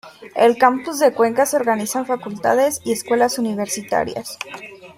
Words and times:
El 0.33 0.57
Campus 0.57 0.97
de 0.97 1.13
Cuenca 1.13 1.45
se 1.45 1.57
organiza 1.57 1.99
en 1.99 2.07
facultades 2.07 2.81
y 2.83 2.91
escuelas 2.91 3.37
universitarias. 3.37 4.39